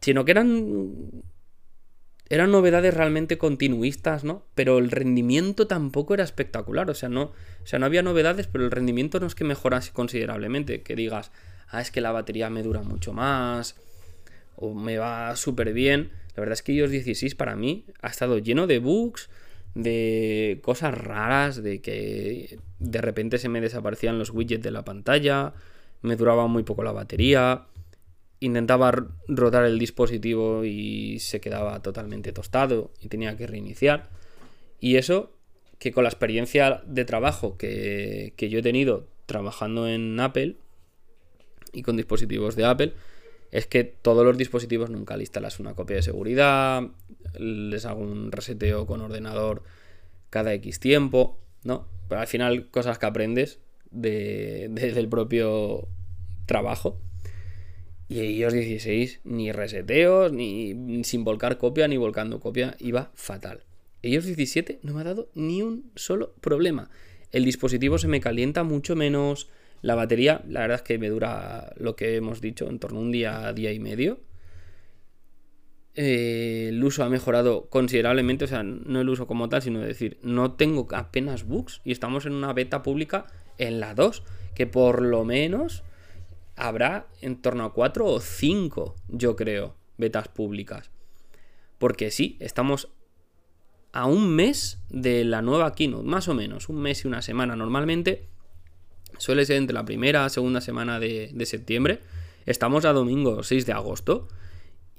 Sino 0.00 0.24
que 0.24 0.32
eran. 0.32 1.22
Eran 2.30 2.52
novedades 2.52 2.94
realmente 2.94 3.38
continuistas, 3.38 4.24
¿no? 4.24 4.44
Pero 4.54 4.78
el 4.78 4.90
rendimiento 4.90 5.66
tampoco 5.66 6.14
era 6.14 6.24
espectacular. 6.24 6.88
O 6.88 6.94
sea, 6.94 7.08
no, 7.08 7.22
o 7.24 7.66
sea, 7.66 7.78
no 7.78 7.86
había 7.86 8.02
novedades, 8.02 8.46
pero 8.46 8.64
el 8.64 8.70
rendimiento 8.70 9.20
no 9.20 9.26
es 9.26 9.34
que 9.34 9.44
mejorase 9.44 9.92
considerablemente. 9.92 10.82
Que 10.82 10.94
digas, 10.94 11.32
ah, 11.68 11.80
es 11.80 11.90
que 11.90 12.00
la 12.00 12.12
batería 12.12 12.48
me 12.48 12.62
dura 12.62 12.82
mucho 12.82 13.12
más. 13.12 13.74
O 14.56 14.74
me 14.74 14.96
va 14.96 15.34
súper 15.34 15.72
bien. 15.72 16.12
La 16.36 16.40
verdad 16.40 16.52
es 16.52 16.62
que 16.62 16.72
iOS 16.72 16.90
16 16.90 17.34
para 17.34 17.56
mí 17.56 17.84
ha 18.00 18.08
estado 18.08 18.38
lleno 18.38 18.66
de 18.66 18.78
bugs 18.78 19.28
de 19.74 20.60
cosas 20.62 20.96
raras, 20.96 21.62
de 21.62 21.80
que 21.80 22.58
de 22.78 23.00
repente 23.00 23.38
se 23.38 23.48
me 23.48 23.60
desaparecían 23.60 24.18
los 24.18 24.30
widgets 24.30 24.62
de 24.62 24.70
la 24.70 24.84
pantalla, 24.84 25.54
me 26.02 26.16
duraba 26.16 26.46
muy 26.46 26.62
poco 26.62 26.82
la 26.82 26.92
batería, 26.92 27.66
intentaba 28.40 28.92
rotar 29.28 29.64
el 29.64 29.78
dispositivo 29.78 30.64
y 30.64 31.18
se 31.20 31.40
quedaba 31.40 31.80
totalmente 31.82 32.32
tostado 32.32 32.90
y 33.00 33.08
tenía 33.08 33.36
que 33.36 33.46
reiniciar. 33.46 34.08
Y 34.80 34.96
eso, 34.96 35.32
que 35.78 35.92
con 35.92 36.04
la 36.04 36.10
experiencia 36.10 36.82
de 36.86 37.04
trabajo 37.04 37.56
que, 37.56 38.32
que 38.36 38.48
yo 38.48 38.58
he 38.58 38.62
tenido 38.62 39.06
trabajando 39.26 39.86
en 39.88 40.18
Apple 40.18 40.56
y 41.72 41.82
con 41.82 41.96
dispositivos 41.96 42.56
de 42.56 42.64
Apple, 42.64 42.94
es 43.50 43.66
que 43.66 43.84
todos 43.84 44.24
los 44.24 44.38
dispositivos 44.38 44.90
nunca 44.90 45.16
le 45.16 45.24
instalas 45.24 45.60
una 45.60 45.74
copia 45.74 45.96
de 45.96 46.02
seguridad, 46.02 46.82
les 47.38 47.84
hago 47.84 48.00
un 48.00 48.32
reseteo 48.32 48.86
con 48.86 49.00
ordenador 49.00 49.62
cada 50.30 50.54
X 50.54 50.80
tiempo, 50.80 51.38
¿no? 51.64 51.88
Pero 52.08 52.20
al 52.20 52.26
final 52.26 52.70
cosas 52.70 52.98
que 52.98 53.06
aprendes 53.06 53.60
de, 53.90 54.68
del 54.70 55.08
propio 55.08 55.88
trabajo. 56.46 56.98
Y 58.10 58.18
iOS 58.22 58.54
16, 58.54 59.20
ni 59.22 59.52
reseteos, 59.52 60.32
ni 60.32 61.04
sin 61.04 61.22
volcar 61.22 61.58
copia, 61.58 61.86
ni 61.86 61.96
volcando 61.96 62.40
copia, 62.40 62.74
iba 62.80 63.12
fatal. 63.14 63.62
iOS 64.02 64.26
17 64.26 64.80
no 64.82 64.94
me 64.94 65.02
ha 65.02 65.04
dado 65.04 65.30
ni 65.36 65.62
un 65.62 65.92
solo 65.94 66.34
problema. 66.40 66.90
El 67.30 67.44
dispositivo 67.44 67.98
se 67.98 68.08
me 68.08 68.20
calienta 68.20 68.64
mucho 68.64 68.96
menos. 68.96 69.48
La 69.80 69.94
batería, 69.94 70.42
la 70.48 70.62
verdad 70.62 70.78
es 70.78 70.82
que 70.82 70.98
me 70.98 71.08
dura 71.08 71.72
lo 71.76 71.94
que 71.94 72.16
hemos 72.16 72.40
dicho, 72.40 72.68
en 72.68 72.80
torno 72.80 72.98
a 72.98 73.02
un 73.02 73.12
día, 73.12 73.52
día 73.52 73.70
y 73.70 73.78
medio. 73.78 74.18
Eh, 75.94 76.70
el 76.70 76.82
uso 76.82 77.04
ha 77.04 77.08
mejorado 77.08 77.68
considerablemente, 77.68 78.46
o 78.46 78.48
sea, 78.48 78.64
no 78.64 79.00
el 79.00 79.08
uso 79.08 79.28
como 79.28 79.48
tal, 79.48 79.62
sino 79.62 79.78
decir, 79.78 80.18
no 80.24 80.54
tengo 80.54 80.88
apenas 80.90 81.44
bugs 81.44 81.80
y 81.84 81.92
estamos 81.92 82.26
en 82.26 82.32
una 82.32 82.52
beta 82.54 82.82
pública 82.82 83.26
en 83.56 83.78
la 83.78 83.94
2, 83.94 84.24
que 84.56 84.66
por 84.66 85.00
lo 85.00 85.24
menos 85.24 85.84
habrá 86.60 87.08
en 87.20 87.40
torno 87.40 87.64
a 87.64 87.72
4 87.72 88.06
o 88.06 88.20
5, 88.20 88.94
yo 89.08 89.36
creo, 89.36 89.74
betas 89.96 90.28
públicas. 90.28 90.90
Porque 91.78 92.10
sí, 92.10 92.36
estamos 92.40 92.88
a 93.92 94.06
un 94.06 94.34
mes 94.34 94.80
de 94.90 95.24
la 95.24 95.42
nueva 95.42 95.74
keynote, 95.74 96.06
más 96.06 96.28
o 96.28 96.34
menos, 96.34 96.68
un 96.68 96.80
mes 96.80 97.04
y 97.04 97.08
una 97.08 97.22
semana 97.22 97.56
normalmente. 97.56 98.28
Suele 99.18 99.44
ser 99.44 99.56
entre 99.56 99.74
la 99.74 99.84
primera 99.84 100.26
y 100.26 100.30
segunda 100.30 100.60
semana 100.60 101.00
de, 101.00 101.32
septiembre. 101.44 102.00
Estamos 102.46 102.84
a 102.84 102.92
domingo 102.92 103.42
6 103.42 103.66
de 103.66 103.72
agosto. 103.72 104.28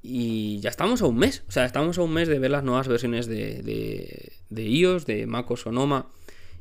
Y 0.04 0.60
ya 0.60 0.70
estamos 0.72 1.02
a 1.04 1.06
un 1.06 1.18
mes. 1.18 1.44
O 1.48 1.52
sea, 1.52 1.66
estamos 1.66 1.98
a 2.00 2.02
un 2.02 2.12
mes 2.12 2.28
de 2.28 2.40
ver 2.40 2.52
las 2.52 2.64
nuevas 2.64 2.88
versiones 2.88 3.28
de, 3.28 3.62
de, 3.62 4.34
de 4.50 4.64
iOS, 4.64 5.06
de 5.06 5.28
MacOS 5.28 5.62
Sonoma 5.62 6.10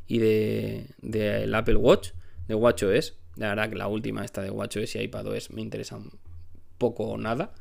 y 0.07 0.19
de, 0.19 0.87
del 1.00 1.54
Apple 1.54 1.76
Watch, 1.76 2.11
de 2.49 2.54
WatchOS. 2.54 3.20
La 3.40 3.49
verdad 3.49 3.70
que 3.70 3.76
la 3.76 3.88
última, 3.88 4.23
esta 4.23 4.42
de 4.42 4.50
WatchOS 4.50 4.97
y 4.97 4.99
iPadOS, 4.99 5.50
me 5.52 5.62
interesa 5.62 5.99
poco 6.76 7.04
o 7.04 7.16
nada. 7.16 7.54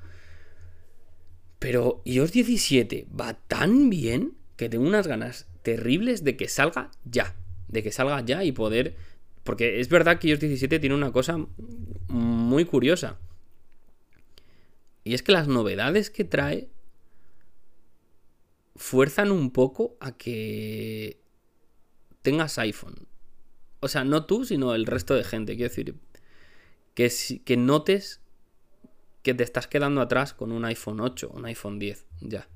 Pero 1.58 2.02
iOS 2.04 2.34
17 2.34 3.08
va 3.18 3.36
tan 3.36 3.90
bien 3.90 4.34
que 4.58 4.68
tengo 4.68 4.86
unas 4.86 5.08
ganas 5.08 5.48
terribles 5.62 6.26
de 6.26 6.36
que 6.36 6.50
salga 6.50 6.92
ya. 7.06 7.34
De 7.70 7.82
que 7.82 7.94
salga 7.94 8.20
ya 8.26 8.44
y 8.44 8.52
poder. 8.52 8.98
Porque 9.46 9.80
es 9.80 9.88
verdad 9.88 10.20
que 10.20 10.28
iOS 10.28 10.42
17 10.42 10.80
tiene 10.80 10.96
una 10.96 11.14
cosa 11.14 11.38
muy 12.10 12.66
curiosa. 12.66 13.18
Y 15.06 15.14
es 15.14 15.24
que 15.24 15.32
las 15.32 15.48
novedades 15.48 16.10
que 16.10 16.26
trae 16.26 16.68
fuerzan 18.76 19.32
un 19.32 19.52
poco 19.52 19.96
a 20.02 20.12
que 20.12 21.22
tengas 22.22 22.58
iPhone. 22.58 23.09
O 23.80 23.88
sea, 23.88 24.04
no 24.04 24.26
tú, 24.26 24.46
sino 24.46 24.76
el 24.76 24.86
resto 24.86 25.16
de 25.16 25.24
gente. 25.24 25.56
Quiero 25.56 25.70
decir, 25.70 25.96
que, 26.94 27.12
que 27.46 27.58
notes 27.58 28.22
que 29.24 29.34
te 29.34 29.44
estás 29.44 29.68
quedando 29.68 30.02
atrás 30.02 30.34
con 30.34 30.52
un 30.52 30.66
iPhone 30.66 31.00
8, 31.00 31.32
un 31.34 31.46
iPhone 31.46 31.80
10, 31.80 32.06
ya. 32.22 32.48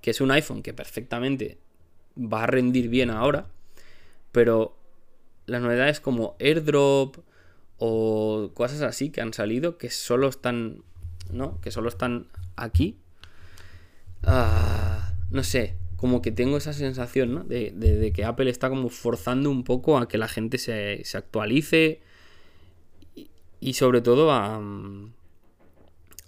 Que 0.00 0.10
es 0.10 0.20
un 0.20 0.30
iPhone 0.30 0.62
que 0.62 0.74
perfectamente 0.74 1.58
va 2.16 2.44
a 2.44 2.46
rendir 2.46 2.88
bien 2.88 3.10
ahora, 3.10 3.46
pero 4.32 4.76
las 5.46 5.62
novedades 5.62 6.00
como 6.00 6.36
AirDrop 6.38 7.18
o 7.78 8.50
cosas 8.54 8.82
así 8.82 9.10
que 9.10 9.20
han 9.20 9.32
salido 9.32 9.78
que 9.78 9.90
solo 9.90 10.28
están 10.28 10.82
¿no? 11.30 11.60
Que 11.60 11.70
solo 11.70 11.88
están 11.88 12.26
aquí. 12.56 12.98
Ah, 14.22 15.14
no 15.30 15.42
sé, 15.42 15.76
como 16.02 16.20
que 16.20 16.32
tengo 16.32 16.56
esa 16.56 16.72
sensación, 16.72 17.32
¿no? 17.32 17.44
De, 17.44 18.12
que 18.12 18.24
Apple 18.24 18.50
está 18.50 18.68
como 18.68 18.88
forzando 18.88 19.50
un 19.50 19.62
poco 19.62 19.98
a 19.98 20.08
que 20.08 20.18
la 20.18 20.26
gente 20.26 20.58
se, 20.58 21.04
actualice 21.14 22.00
y, 23.60 23.74
sobre 23.74 24.00
todo 24.00 24.32
a, 24.32 24.60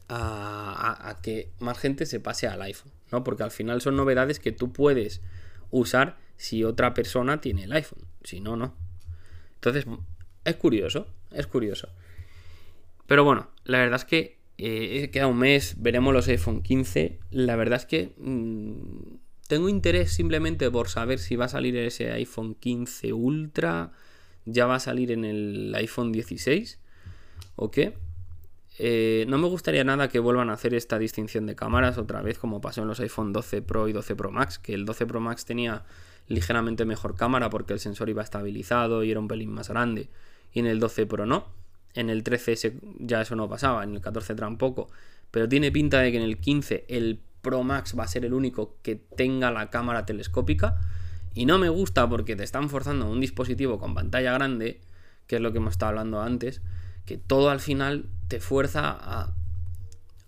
a, 0.09 1.09
a, 1.09 1.21
que 1.23 1.51
más 1.59 1.77
gente 1.77 2.07
se 2.07 2.21
pase 2.21 2.47
al 2.47 2.63
iPhone, 2.63 2.93
¿no? 3.11 3.25
Porque 3.25 3.43
al 3.43 3.51
final 3.51 3.81
son 3.81 3.97
novedades 3.97 4.39
que 4.39 4.53
tú 4.53 4.73
puedes 4.73 5.23
usar 5.73 6.19
si 6.37 6.63
otra 6.63 6.95
persona 6.95 7.41
tiene 7.41 7.65
el 7.65 7.73
iPhone, 7.73 8.07
si 8.23 8.41
no, 8.41 8.55
no. 8.55 8.77
Entonces, 9.57 9.87
es 10.45 10.55
curioso, 10.55 11.09
es 11.33 11.49
curioso. 11.49 11.89
Pero 13.09 13.25
bueno, 13.25 13.49
la 13.65 13.79
verdad 13.79 13.97
es 13.97 14.05
que 14.05 14.39
eh, 14.57 15.11
queda 15.11 15.27
un 15.27 15.39
mes, 15.39 15.75
veremos 15.79 16.15
los 16.15 16.29
iPhone 16.29 16.63
15. 16.63 17.19
La 17.33 17.57
verdad 17.57 17.81
es 17.81 17.87
que 17.87 18.13
mm, 18.19 19.14
tengo 19.47 19.69
interés 19.69 20.13
simplemente 20.13 20.71
por 20.71 20.89
saber 20.89 21.19
si 21.19 21.37
va 21.37 21.47
a 21.47 21.49
salir 21.49 21.77
ese 21.77 22.11
iPhone 22.13 22.55
15 22.55 23.13
Ultra, 23.13 23.93
ya 24.45 24.67
va 24.67 24.77
a 24.77 24.81
salir 24.81 25.11
en 25.11 25.25
el 25.25 25.75
iPhone 25.77 26.13
16 26.13 26.79
o 27.57 27.71
qué. 27.71 27.95
Eh, 28.79 29.25
no 29.29 29.39
me 29.39 29.47
gustaría 29.47 29.85
nada 29.85 30.09
que 30.09 30.19
vuelvan 30.19 30.51
a 30.51 30.55
hacer 30.55 30.75
esta 30.75 30.99
distinción 30.99 31.47
de 31.47 31.55
cámaras 31.55 31.97
otra 31.97 32.23
vez 32.23 32.39
como 32.39 32.61
pasó 32.61 32.83
en 32.83 32.89
los 32.89 32.99
iPhone 32.99 33.33
12 33.33 33.63
Pro 33.63 33.87
y 33.87 33.93
12 33.93 34.17
Pro 34.17 34.33
Max, 34.33 34.59
que 34.59 34.75
el 34.75 34.85
12 34.85 35.07
Pro 35.07 35.21
Max 35.21 35.45
tenía 35.45 35.85
ligeramente 36.27 36.85
mejor 36.85 37.15
cámara 37.15 37.51
porque 37.51 37.73
el 37.73 37.81
sensor 37.81 38.09
iba 38.09 38.23
estabilizado 38.23 39.05
y 39.05 39.11
era 39.11 39.21
un 39.21 39.29
pelín 39.29 39.53
más 39.53 39.69
grande 39.69 40.09
y 40.53 40.61
en 40.61 40.67
el 40.67 40.81
12 40.81 41.07
Pro 41.07 41.27
no. 41.27 41.47
En 41.95 42.11
el 42.11 42.25
13 42.25 42.81
ya 42.99 43.21
eso 43.21 43.37
no 43.37 43.49
pasaba, 43.49 43.85
en 43.85 43.95
el 43.95 44.01
14 44.01 44.35
tampoco. 44.35 44.89
Pero 45.31 45.49
tiene 45.49 45.71
pinta 45.71 46.01
de 46.01 46.11
que 46.11 46.17
en 46.17 46.25
el 46.25 46.39
15 46.39 46.87
el 46.89 47.21
Pro 47.45 47.63
Max 47.63 47.95
va 47.97 48.03
a 48.03 48.09
ser 48.09 48.25
el 48.25 48.35
único 48.35 48.77
que 48.83 48.97
tenga 48.97 49.53
la 49.53 49.71
cámara 49.71 50.05
telescópica. 50.05 50.81
Y 51.33 51.47
no 51.47 51.59
me 51.59 51.69
gusta 51.69 52.09
porque 52.09 52.35
te 52.35 52.43
están 52.43 52.69
forzando 52.69 53.09
un 53.09 53.21
dispositivo 53.21 53.79
con 53.79 53.95
pantalla 53.95 54.33
grande, 54.33 54.81
que 55.29 55.37
es 55.37 55.43
lo 55.43 55.53
que 55.53 55.59
hemos 55.59 55.75
estado 55.75 55.91
hablando 55.91 56.21
antes, 56.21 56.61
que 57.05 57.19
todo 57.19 57.51
al 57.51 57.61
final 57.61 58.09
te 58.27 58.41
fuerza 58.41 58.91
a, 58.91 59.33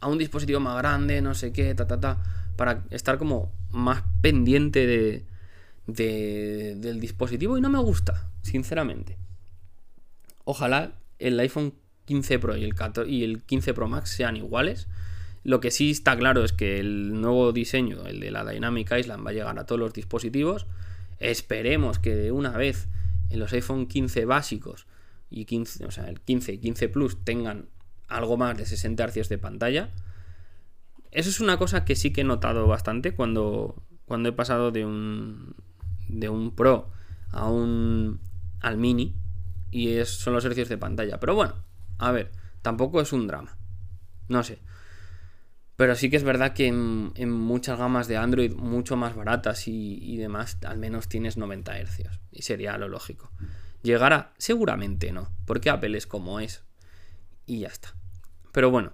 a 0.01 0.09
un 0.09 0.19
dispositivo 0.19 0.61
más 0.61 0.77
grande, 0.79 1.21
no 1.21 1.35
sé 1.35 1.53
qué, 1.53 1.75
ta, 1.75 1.89
ta, 1.89 1.99
ta, 1.99 2.23
para 2.57 2.85
estar 2.91 3.19
como 3.19 3.53
más 3.71 4.05
pendiente 4.21 4.87
de, 4.87 5.27
de, 5.87 6.77
del 6.77 7.01
dispositivo 7.01 7.59
y 7.59 7.61
no 7.61 7.71
me 7.71 7.79
gusta, 7.79 8.31
sinceramente. 8.43 9.17
Ojalá 10.45 10.93
el 11.19 11.39
iPhone 11.41 11.75
15 12.07 12.39
Pro 12.39 12.57
y 12.57 12.65
el, 12.65 12.75
y 13.07 13.25
el 13.25 13.43
15 13.43 13.75
Pro 13.75 13.89
Max 13.89 14.11
sean 14.11 14.37
iguales. 14.37 14.89
Lo 15.47 15.61
que 15.61 15.71
sí 15.71 15.93
está 15.93 16.19
claro 16.19 16.43
es 16.43 16.53
que 16.53 16.81
el 16.81 17.21
nuevo 17.21 17.53
diseño, 17.53 18.05
el 18.05 18.19
de 18.19 18.33
la 18.33 18.45
Dynamic 18.45 18.91
Island, 18.99 19.25
va 19.25 19.31
a 19.31 19.33
llegar 19.33 19.57
a 19.61 19.65
todos 19.65 19.79
los 19.79 19.93
dispositivos. 19.93 20.67
Esperemos 21.21 22.01
que 22.01 22.17
de 22.17 22.33
una 22.33 22.51
vez 22.51 22.89
en 23.31 23.39
los 23.39 23.53
iPhone 23.53 23.87
15 23.87 24.25
básicos 24.25 24.89
y 25.31 25.45
15, 25.45 25.87
o 25.87 25.93
sea, 25.93 26.09
el 26.09 26.21
15 26.21 26.55
y 26.55 26.59
15 26.59 26.89
Plus 26.89 27.25
tengan 27.25 27.69
algo 28.09 28.37
más 28.37 28.59
de 28.59 28.67
60 28.67 29.07
Hz 29.07 29.29
de 29.29 29.39
pantalla. 29.39 29.91
Eso 31.13 31.31
es 31.31 31.39
una 31.39 31.59
cosa 31.59 31.85
que 31.85 31.95
sí 31.95 32.13
que 32.13 32.23
he 32.23 32.25
notado 32.25 32.67
bastante 32.67 33.15
cuando, 33.15 33.85
cuando 34.05 34.31
he 34.31 34.33
pasado 34.33 34.73
de 34.73 34.85
un, 34.85 35.55
de 36.09 36.29
un 36.29 36.57
Pro 36.57 36.91
a 37.31 37.49
un 37.49 38.19
al 38.59 38.79
Mini 38.79 39.15
y 39.71 39.91
es, 39.91 40.09
son 40.09 40.35
los 40.35 40.45
hercios 40.45 40.69
de 40.69 40.77
pantalla. 40.77 41.21
Pero 41.21 41.37
bueno, 41.37 41.55
a 41.99 42.11
ver, 42.11 42.33
tampoco 42.63 43.01
es 43.01 43.13
un 43.13 43.29
drama. 43.29 43.57
No 44.27 44.43
sé. 44.43 44.59
Pero 45.77 45.95
sí 45.95 46.09
que 46.09 46.17
es 46.17 46.25
verdad 46.25 46.55
que 46.55 46.67
en, 46.67 47.31
muchas 47.31 47.79
gamas 47.79 48.09
de 48.09 48.17
Android 48.17 48.53
mucho 48.55 48.97
más 48.97 49.15
baratas 49.15 49.69
y, 49.69 50.17
demás, 50.17 50.59
al 50.65 50.79
menos 50.79 51.09
tienes 51.09 51.37
90 51.37 51.79
Hz. 51.85 52.21
Y 52.33 52.43
sería 52.43 52.79
lo 52.79 52.89
lógico. 52.89 53.31
¿Llegará? 53.83 54.33
Seguramente 54.39 55.13
no. 55.13 55.31
Porque 55.45 55.69
Apple 55.69 55.97
es 55.99 56.07
como 56.07 56.41
es. 56.41 56.65
Y 57.45 57.61
ya 57.61 57.69
está. 57.69 57.95
Pero 58.53 58.71
bueno. 58.71 58.93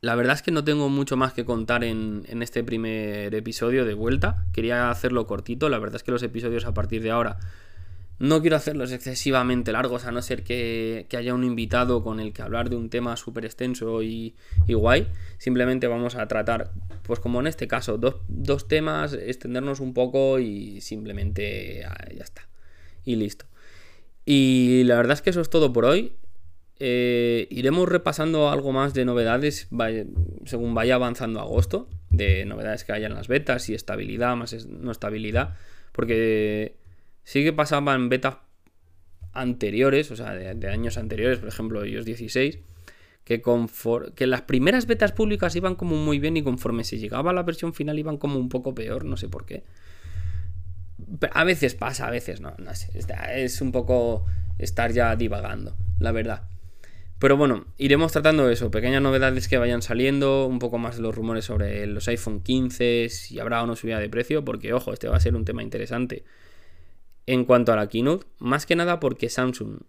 La 0.00 0.16
verdad 0.16 0.34
es 0.34 0.42
que 0.42 0.50
no 0.50 0.64
tengo 0.64 0.90
mucho 0.90 1.16
más 1.16 1.32
que 1.32 1.46
contar 1.46 1.82
en, 1.82 2.24
en 2.28 2.42
este 2.42 2.62
primer 2.62 3.34
episodio 3.34 3.86
de 3.86 3.94
vuelta. 3.94 4.44
Quería 4.52 4.90
hacerlo 4.90 5.26
cortito. 5.26 5.70
La 5.70 5.78
verdad 5.78 5.96
es 5.96 6.02
que 6.02 6.10
los 6.10 6.22
episodios 6.22 6.66
a 6.66 6.74
partir 6.74 7.00
de 7.02 7.10
ahora 7.10 7.38
no 8.18 8.40
quiero 8.40 8.56
hacerlos 8.56 8.92
excesivamente 8.92 9.72
largos, 9.72 10.04
a 10.04 10.12
no 10.12 10.22
ser 10.22 10.44
que, 10.44 11.06
haya 11.16 11.34
un 11.34 11.44
invitado 11.44 12.02
con 12.02 12.20
el 12.20 12.32
que 12.32 12.42
hablar 12.42 12.70
de 12.70 12.76
un 12.76 12.88
tema 12.88 13.16
súper 13.16 13.44
extenso 13.44 14.02
y, 14.02 14.36
guay. 14.68 15.08
Simplemente 15.38 15.86
vamos 15.88 16.14
a 16.14 16.26
tratar, 16.28 16.70
pues 17.02 17.18
como 17.20 17.40
en 17.40 17.48
este 17.48 17.66
caso, 17.66 17.98
dos, 17.98 18.68
temas, 18.68 19.14
extendernos 19.14 19.80
un 19.80 19.94
poco 19.94 20.38
y 20.38 20.80
simplemente 20.80 21.84
ah, 21.84 22.08
ya 22.14 22.22
está. 22.22 22.48
Y 23.04 23.16
listo. 23.16 23.46
Y 24.24 24.84
la 24.84 24.96
verdad 24.96 25.14
es 25.14 25.22
que 25.22 25.30
eso 25.30 25.40
es 25.40 25.50
todo 25.50 25.72
por 25.72 25.84
hoy. 25.84 26.12
Eh, 26.78 27.46
iremos 27.50 27.88
repasando 27.88 28.50
algo 28.50 28.72
más 28.72 28.94
de 28.94 29.04
novedades 29.04 29.68
según 30.44 30.74
vaya 30.74 30.96
avanzando 30.96 31.40
agosto, 31.40 31.88
de 32.10 32.44
novedades 32.44 32.84
que 32.84 32.92
haya 32.92 33.06
en 33.06 33.14
las 33.14 33.28
betas 33.28 33.68
y 33.68 33.74
estabilidad, 33.74 34.36
más 34.36 34.66
no 34.66 34.90
estabilidad, 34.90 35.56
porque 35.92 36.76
Sí 37.24 37.42
que 37.42 37.52
pasaba 37.52 37.94
en 37.94 38.08
betas 38.08 38.36
anteriores, 39.32 40.10
o 40.10 40.16
sea, 40.16 40.32
de, 40.32 40.68
años 40.68 40.96
anteriores, 40.96 41.38
por 41.38 41.48
ejemplo, 41.48 41.84
iOS 41.84 42.04
16, 42.04 42.58
que, 43.24 43.42
que 44.14 44.26
las 44.26 44.42
primeras 44.42 44.86
betas 44.86 45.12
públicas 45.12 45.56
iban 45.56 45.74
como 45.74 45.96
muy 45.96 46.18
bien 46.18 46.36
y 46.36 46.42
conforme 46.42 46.84
se 46.84 46.98
llegaba 46.98 47.30
a 47.30 47.34
la 47.34 47.42
versión 47.42 47.74
final 47.74 47.98
iban 47.98 48.18
como 48.18 48.38
un 48.38 48.48
poco 48.48 48.74
peor, 48.74 49.04
no 49.04 49.16
sé 49.16 49.28
por 49.28 49.44
qué. 49.44 49.64
A 51.32 51.44
veces 51.44 51.74
pasa, 51.74 52.06
a 52.06 52.10
veces 52.10 52.40
no, 52.40 52.54
no 52.58 52.74
sé. 52.74 52.90
Es 53.34 53.60
un 53.60 53.72
poco 53.72 54.24
estar 54.58 54.92
ya 54.92 55.16
divagando, 55.16 55.76
la 55.98 56.12
verdad. 56.12 56.48
Pero 57.18 57.36
bueno, 57.36 57.66
iremos 57.78 58.12
tratando 58.12 58.50
eso, 58.50 58.70
pequeñas 58.70 59.00
novedades 59.00 59.48
que 59.48 59.56
vayan 59.56 59.82
saliendo, 59.82 60.46
un 60.46 60.58
poco 60.58 60.78
más 60.78 60.96
de 60.96 61.02
los 61.02 61.14
rumores 61.14 61.46
sobre 61.46 61.86
los 61.86 62.06
iPhone 62.08 62.42
15, 62.42 63.08
si 63.08 63.38
habrá 63.38 63.62
o 63.62 63.66
no 63.66 63.76
subida 63.76 63.98
de 63.98 64.10
precio, 64.10 64.44
porque 64.44 64.72
ojo, 64.72 64.92
este 64.92 65.08
va 65.08 65.16
a 65.16 65.20
ser 65.20 65.34
un 65.34 65.44
tema 65.44 65.62
interesante 65.62 66.24
en 67.26 67.44
cuanto 67.44 67.72
a 67.72 67.76
la 67.76 67.88
keynote, 67.88 68.26
más 68.38 68.66
que 68.66 68.76
nada 68.76 69.00
porque 69.00 69.28
Samsung 69.28 69.80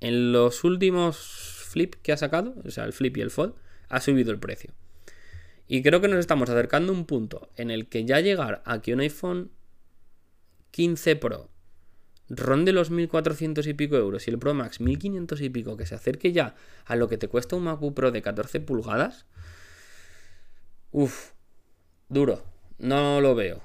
en 0.00 0.32
los 0.32 0.64
últimos 0.64 1.18
flip 1.68 1.94
que 2.02 2.12
ha 2.12 2.16
sacado, 2.16 2.54
o 2.64 2.70
sea, 2.70 2.84
el 2.84 2.92
flip 2.92 3.16
y 3.18 3.20
el 3.20 3.30
fold, 3.30 3.54
ha 3.88 4.00
subido 4.00 4.32
el 4.32 4.38
precio. 4.38 4.72
Y 5.68 5.82
creo 5.82 6.00
que 6.00 6.08
nos 6.08 6.18
estamos 6.18 6.50
acercando 6.50 6.92
a 6.92 6.96
un 6.96 7.04
punto 7.04 7.50
en 7.56 7.70
el 7.70 7.88
que 7.88 8.04
ya 8.04 8.20
llegar 8.20 8.62
a 8.64 8.80
que 8.80 8.92
un 8.92 9.00
iPhone 9.00 9.50
15 10.72 11.16
Pro 11.16 11.48
ronde 12.28 12.72
los 12.72 12.90
1400 12.90 13.66
y 13.66 13.74
pico 13.74 13.96
euros 13.96 14.26
y 14.26 14.30
el 14.30 14.38
Pro 14.38 14.54
Max 14.54 14.80
1500 14.80 15.40
y 15.40 15.50
pico, 15.50 15.76
que 15.76 15.86
se 15.86 15.96
acerque 15.96 16.32
ya 16.32 16.54
a 16.84 16.96
lo 16.96 17.08
que 17.08 17.18
te 17.18 17.28
cuesta 17.28 17.56
un 17.56 17.64
MacBook 17.64 17.94
Pro 17.94 18.12
de 18.12 18.22
14 18.22 18.60
pulgadas, 18.60 19.26
uff, 20.92 21.32
duro, 22.08 22.44
no 22.78 23.20
lo 23.20 23.34
veo. 23.34 23.60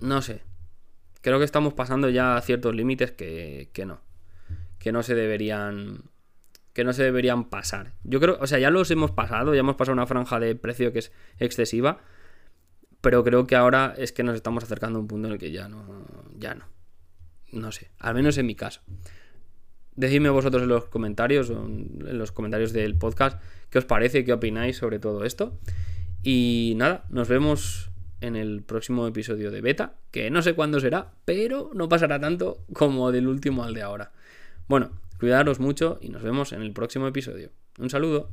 No 0.00 0.22
sé 0.22 0.49
creo 1.20 1.38
que 1.38 1.44
estamos 1.44 1.74
pasando 1.74 2.08
ya 2.08 2.40
ciertos 2.42 2.74
límites 2.74 3.12
que, 3.12 3.70
que 3.72 3.86
no. 3.86 4.00
Que 4.78 4.92
no 4.92 5.02
se 5.02 5.14
deberían. 5.14 6.04
Que 6.72 6.84
no 6.84 6.92
se 6.92 7.02
deberían 7.02 7.50
pasar. 7.50 7.92
Yo 8.04 8.20
creo, 8.20 8.38
o 8.40 8.46
sea, 8.46 8.58
ya 8.58 8.70
los 8.70 8.90
hemos 8.90 9.10
pasado, 9.10 9.54
ya 9.54 9.60
hemos 9.60 9.76
pasado 9.76 9.92
una 9.92 10.06
franja 10.06 10.38
de 10.38 10.54
precio 10.54 10.92
que 10.92 11.00
es 11.00 11.12
excesiva. 11.38 11.98
Pero 13.00 13.24
creo 13.24 13.46
que 13.46 13.56
ahora 13.56 13.94
es 13.96 14.12
que 14.12 14.22
nos 14.22 14.36
estamos 14.36 14.64
acercando 14.64 14.98
a 14.98 15.02
un 15.02 15.08
punto 15.08 15.28
en 15.28 15.34
el 15.34 15.38
que 15.38 15.50
ya 15.50 15.68
no. 15.68 16.04
Ya 16.36 16.54
no. 16.54 16.66
No 17.52 17.72
sé. 17.72 17.90
Al 17.98 18.14
menos 18.14 18.38
en 18.38 18.46
mi 18.46 18.54
caso. 18.54 18.82
Decidme 19.96 20.30
vosotros 20.30 20.62
en 20.62 20.68
los 20.68 20.86
comentarios, 20.86 21.50
en 21.50 22.16
los 22.16 22.32
comentarios 22.32 22.72
del 22.72 22.96
podcast, 22.96 23.42
qué 23.70 23.78
os 23.78 23.84
parece, 23.84 24.24
qué 24.24 24.32
opináis 24.32 24.76
sobre 24.76 24.98
todo 24.98 25.24
esto. 25.24 25.58
Y 26.22 26.74
nada, 26.76 27.04
nos 27.08 27.28
vemos 27.28 27.89
en 28.20 28.36
el 28.36 28.62
próximo 28.62 29.06
episodio 29.06 29.50
de 29.50 29.60
beta, 29.60 29.94
que 30.10 30.30
no 30.30 30.42
sé 30.42 30.54
cuándo 30.54 30.80
será, 30.80 31.12
pero 31.24 31.70
no 31.74 31.88
pasará 31.88 32.20
tanto 32.20 32.64
como 32.72 33.12
del 33.12 33.28
último 33.28 33.64
al 33.64 33.74
de 33.74 33.82
ahora. 33.82 34.12
Bueno, 34.68 34.90
cuidaros 35.18 35.60
mucho 35.60 35.98
y 36.00 36.08
nos 36.08 36.22
vemos 36.22 36.52
en 36.52 36.62
el 36.62 36.72
próximo 36.72 37.06
episodio. 37.06 37.50
Un 37.78 37.90
saludo. 37.90 38.30